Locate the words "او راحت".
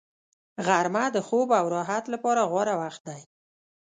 1.59-2.03